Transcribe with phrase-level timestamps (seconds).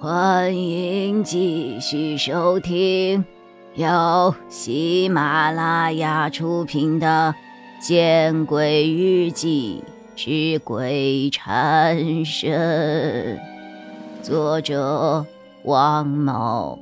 [0.00, 3.24] 欢迎继续收听
[3.74, 7.34] 由喜马拉雅出品的
[7.84, 9.82] 《见鬼日记
[10.14, 13.36] 之鬼缠身》，
[14.22, 15.26] 作者
[15.64, 16.78] 王某，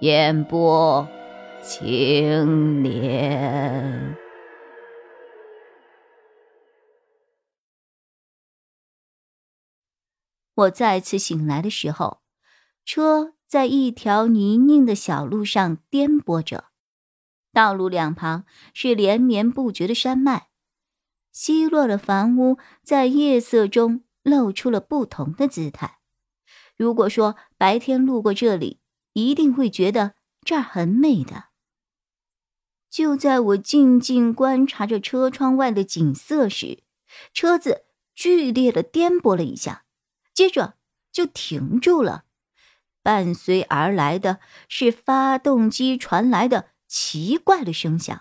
[0.00, 1.06] 演播
[1.62, 4.16] 青莲。
[10.54, 12.20] 我再次醒来的时候。
[12.88, 16.70] 车在一条泥泞的小路上颠簸着，
[17.52, 20.48] 道路两旁是连绵不绝的山脉，
[21.30, 25.98] 稀落的房屋在夜色中露出了不同的姿态。
[26.78, 28.80] 如果说白天路过这里，
[29.12, 31.48] 一定会觉得这儿很美的。
[32.88, 36.84] 就在我静静观察着车窗外的景色时，
[37.34, 39.84] 车子剧烈的颠簸了一下，
[40.32, 40.78] 接着
[41.12, 42.24] 就停住了。
[43.08, 48.20] 伴随而来的是发动机传来的奇怪的声响。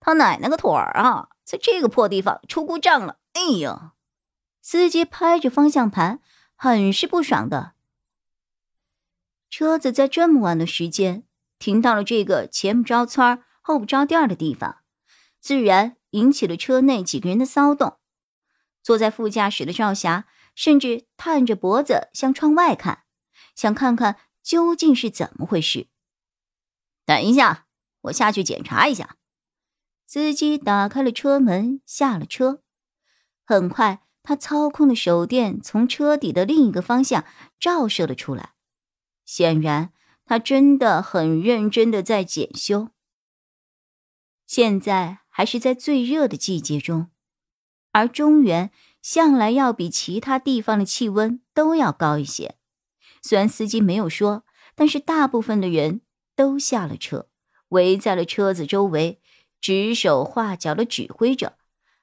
[0.00, 3.20] 他奶奶个腿儿啊，在这个破地方出故障了！
[3.34, 3.92] 哎呀，
[4.60, 6.18] 司机拍着方向盘，
[6.56, 7.74] 很是不爽的。
[9.48, 11.22] 车子在这么晚的时间
[11.60, 14.78] 停到了这个前不着村后不着店的地方，
[15.38, 17.98] 自然引起了车内几个人的骚动。
[18.82, 20.24] 坐在副驾驶的赵霞。
[20.58, 23.04] 甚至探着脖子向窗外看，
[23.54, 25.86] 想看看究竟是怎么回事。
[27.06, 27.68] 等一下，
[28.00, 29.18] 我下去检查一下。
[30.04, 32.64] 司机打开了车门，下了车。
[33.44, 37.24] 很快，他操控的手电从车底的另一个方向
[37.60, 38.54] 照射了出来。
[39.24, 39.92] 显然，
[40.24, 42.88] 他真的很认真的在检修。
[44.44, 47.12] 现在还是在最热的季节中，
[47.92, 48.72] 而中原。
[49.08, 52.56] 向来要比其他地方的气温都要高一些。
[53.22, 56.02] 虽然司机没有说，但是大部分的人
[56.36, 57.30] 都下了车，
[57.68, 59.22] 围在了车子周围，
[59.62, 61.56] 指手画脚的指挥着，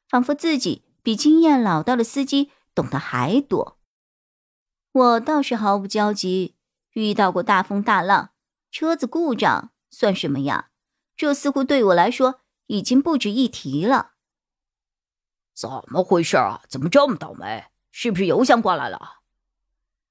[0.09, 3.77] 仿佛自己比经验老道的司机懂得还多。
[4.91, 6.55] 我倒是毫不焦急，
[6.93, 8.31] 遇到过大风大浪，
[8.72, 10.69] 车子故障算什么呀？
[11.16, 14.13] 这似乎对我来说已经不值一提了。
[15.55, 16.61] 怎么回事啊？
[16.67, 17.66] 怎么这么倒霉？
[17.91, 19.21] 是不是油箱挂来了？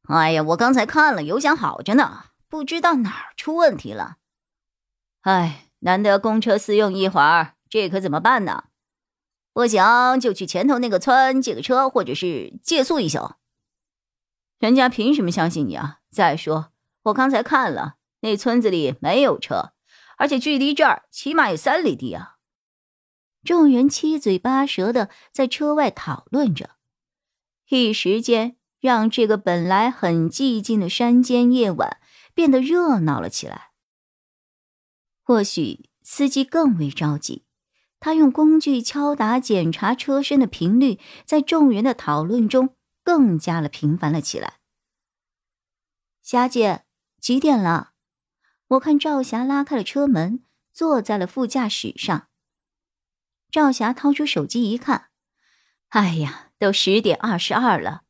[0.09, 4.17] 哎呀，我刚才看了，油箱好着呢，不知道哪儿出问题了。
[5.21, 8.65] 哎，难得公车私用一会儿，这可怎么办呢？
[9.53, 13.33] 不行，就去前头那个村借个车，或者是借宿一宿。
[14.59, 16.01] 人家凭什么相信你啊？
[16.11, 16.73] 再说，
[17.05, 19.73] 我刚才看了，那村子里没有车，
[20.17, 22.34] 而且距离这儿起码有三里地啊。
[23.45, 26.71] 众人七嘴八舌的在车外讨论着，
[27.69, 31.99] 一时间让这个本来很寂静的山间夜晚
[32.33, 33.73] 变得热闹了起来。
[35.23, 37.45] 或许司机更为着急，
[38.01, 44.59] 他用工具敲打检查车身的频率，在众人的讨论中更加了频繁了起来。
[46.23, 46.85] 霞姐，
[47.21, 47.93] 几点了？
[48.69, 52.29] 我看赵霞拉开了车门，坐在了副驾驶上。
[53.55, 55.11] 赵霞掏出手机一看，
[55.91, 58.03] 哎呀，都十点二十二了。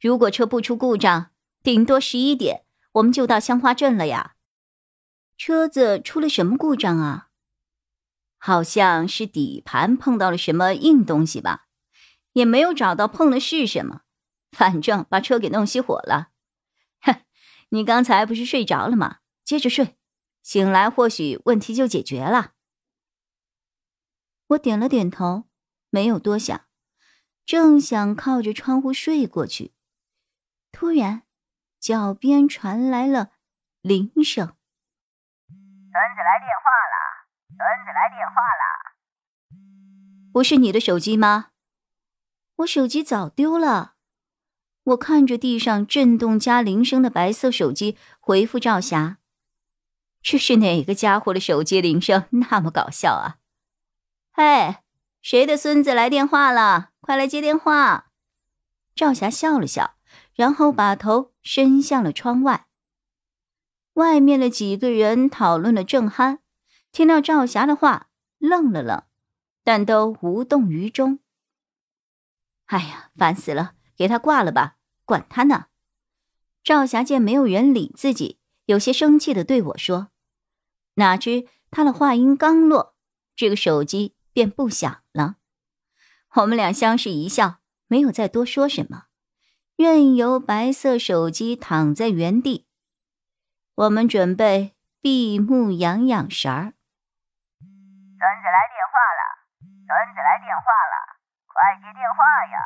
[0.00, 1.32] 如果车不出故障，
[1.64, 4.36] 顶多十一点我们就到香花镇了呀。
[5.36, 7.30] 车子出了什么故障啊？
[8.38, 11.66] 好像是底盘碰到了什么硬东西吧，
[12.34, 14.02] 也没有找到碰的是什么，
[14.52, 16.28] 反正把车给弄熄火了。
[17.00, 17.16] 哼，
[17.70, 19.16] 你刚才不是睡着了吗？
[19.44, 19.96] 接着睡，
[20.44, 22.52] 醒来或许问题就解决了。
[24.48, 25.44] 我点了点头，
[25.90, 26.66] 没有多想，
[27.46, 29.72] 正想靠着窗户睡过去，
[30.70, 31.22] 突然，
[31.80, 33.30] 脚边传来了
[33.80, 34.46] 铃声。
[35.46, 36.96] 孙子来电话了，
[37.48, 38.62] 孙子来电话了。
[40.32, 41.50] 不是你的手机吗？
[42.56, 43.94] 我手机早丢了。
[44.84, 49.18] 我看着地上震动加铃声的白色手机，回复赵霞
[50.20, 52.26] ：“这是哪个家伙的手机铃声？
[52.30, 53.38] 那么搞笑啊！”
[54.36, 54.78] 嘿，
[55.22, 56.90] 谁的孙子来电话了？
[56.98, 58.10] 快来接电话！
[58.96, 59.94] 赵霞笑了笑，
[60.34, 62.66] 然后把头伸向了窗外。
[63.92, 66.38] 外面的几个人讨论的正酣，
[66.90, 68.08] 听到赵霞的话，
[68.38, 69.04] 愣了愣，
[69.62, 71.20] 但都无动于衷。
[72.66, 73.74] 哎呀，烦死了！
[73.96, 75.66] 给他挂了吧，管他呢！
[76.64, 80.08] 赵霞见没有人理自己，有些生气的对我说
[80.94, 82.96] ：“哪知他的话音刚落，
[83.36, 85.36] 这个手机……”便不响了。
[86.34, 89.06] 我们俩相视一笑，没有再多说什么。
[89.76, 92.66] 任由白色手机躺在原地。
[93.76, 96.74] 我们准备闭目养养神儿。
[97.60, 99.22] 孙子来电话了，
[99.60, 100.94] 孙子来电话了，
[101.46, 102.56] 快接电话呀！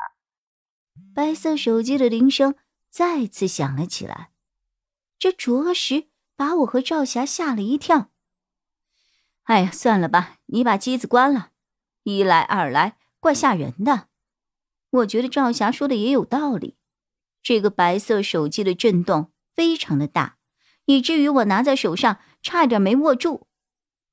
[1.15, 2.55] 白色手机的铃声
[2.91, 4.31] 再次响了起来，
[5.19, 8.11] 这着实把我和赵霞吓了一跳。
[9.45, 11.51] 哎呀，算了吧，你把机子关了，
[12.09, 14.09] 一来二来怪吓人的。
[14.91, 16.77] 我觉得赵霞说的也有道理，
[17.43, 20.39] 这个白色手机的震动非常的大。
[20.87, 23.47] 以至于我拿在手上差点没握住，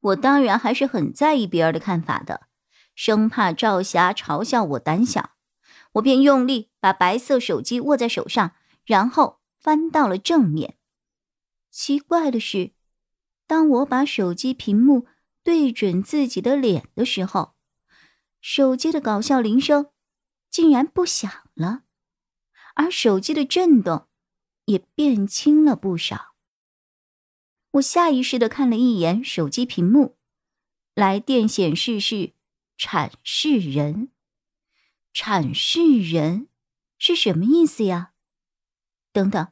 [0.02, 2.48] 我当然还是很在意别人的看法的，
[2.94, 5.32] 生怕赵霞嘲笑我胆小，
[5.94, 8.52] 我便用力把白色手机握在手上，
[8.84, 10.76] 然后翻到了正面。
[11.72, 12.74] 奇怪的是，
[13.48, 15.08] 当我把手机屏幕
[15.44, 17.55] 对准自己的脸的时候，
[18.48, 19.90] 手机的搞笑铃声
[20.52, 21.82] 竟然不响了，
[22.76, 24.08] 而手机的震动
[24.66, 26.36] 也变轻了不少。
[27.72, 30.20] 我下意识的看了一眼手机屏幕，
[30.94, 32.34] 来电显示是
[32.78, 34.12] “阐释人”。
[35.12, 36.48] 阐释人
[37.00, 38.12] 是什么意思呀？
[39.12, 39.52] 等等，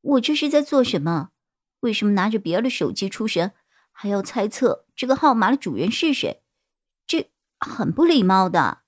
[0.00, 1.32] 我这是在做什么？
[1.80, 3.52] 为什么拿着别人的手机出神，
[3.92, 6.40] 还要猜测这个号码的主人是谁？
[7.64, 8.82] 很不礼貌的。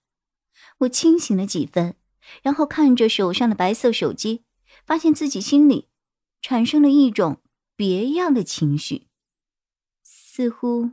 [0.78, 1.96] 我清醒了几分，
[2.42, 4.44] 然后看着手上的白色手机，
[4.84, 5.88] 发现自己心里
[6.40, 7.40] 产生了一种。
[7.78, 9.08] 别样的情绪，
[10.02, 10.92] 似乎，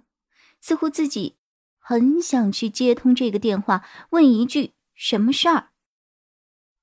[0.59, 1.37] 似乎自己
[1.79, 5.69] 很想去接通这个电话，问一句什么事儿。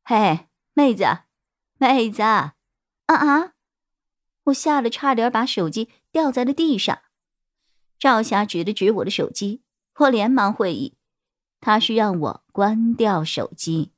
[0.02, 1.04] 嘿，妹子，
[1.76, 2.54] 妹子，啊
[3.06, 3.52] 啊！
[4.44, 7.02] 我吓得差点把手机掉在了地上。
[7.98, 9.60] 赵霞指了指我的手机，
[9.96, 10.96] 我连忙会意，
[11.60, 13.92] 他是让我关掉手机。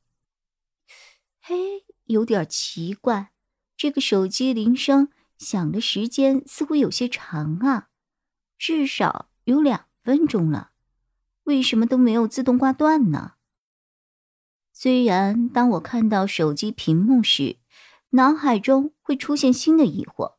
[1.41, 3.33] 嘿，有点奇怪，
[3.77, 5.09] 这个手机铃声。
[5.39, 7.89] 响的时间似乎有些长啊，
[8.57, 10.71] 至少有两分钟了，
[11.43, 13.33] 为什么都没有自动挂断呢？
[14.73, 17.57] 虽然当我看到手机屏幕时，
[18.11, 20.37] 脑海中会出现新的疑惑，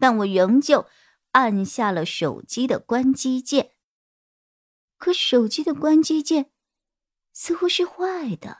[0.00, 0.86] 但我仍旧
[1.30, 3.71] 按下了手机的关机键。
[5.02, 6.52] 可手机的关机键
[7.32, 8.58] 似乎是坏的，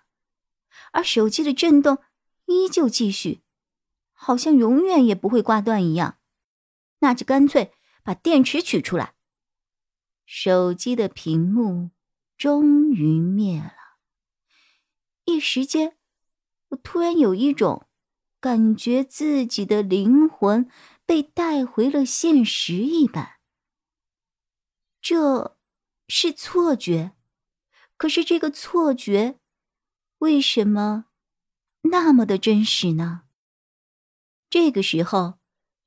[0.91, 1.99] 而手机的震动
[2.47, 3.44] 依旧继续。
[4.11, 6.19] 好像永远也不会挂断一样，
[6.99, 7.73] 那就干脆
[8.03, 9.15] 把电池取出来。
[10.27, 11.93] 手机的屏幕
[12.37, 14.00] 终于灭了，
[15.25, 15.97] 一时间，
[16.71, 17.87] 我突然有一种
[18.41, 20.69] 感觉自己的灵魂
[21.06, 23.37] 被带回了现实一般。
[25.00, 25.56] 这
[26.14, 27.12] 是错觉，
[27.97, 29.38] 可是这个错觉
[30.19, 31.06] 为什么
[31.85, 33.23] 那么的真实呢？
[34.50, 35.38] 这个时候，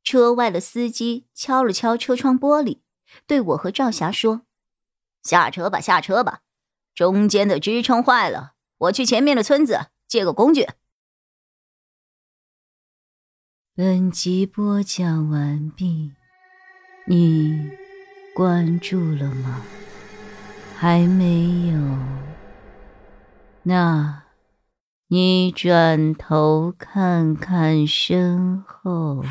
[0.04, 2.80] 车外的司机敲了敲车窗玻璃，
[3.28, 4.48] 对我和赵霞说
[5.22, 6.42] ：“下车吧，下车吧，
[6.96, 10.68] 中间的支撑坏了，我去前面的村子借个工具。”
[13.78, 16.14] 本集播讲完毕，
[17.06, 17.70] 你
[18.34, 19.64] 关注了吗？
[20.86, 21.80] 还没有？
[23.64, 24.22] 那。
[25.08, 29.24] 你转头看看身后。